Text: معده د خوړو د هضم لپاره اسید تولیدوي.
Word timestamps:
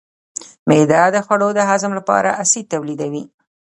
معده 0.67 1.03
د 1.15 1.17
خوړو 1.25 1.49
د 1.57 1.59
هضم 1.69 1.91
لپاره 1.99 2.29
اسید 2.43 2.65
تولیدوي. 2.73 3.23